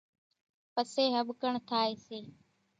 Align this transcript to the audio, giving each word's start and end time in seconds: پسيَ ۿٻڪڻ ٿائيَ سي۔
پسيَ 0.73 1.03
ۿٻڪڻ 1.27 1.53
ٿائيَ 1.69 1.91
سي۔ 2.05 2.19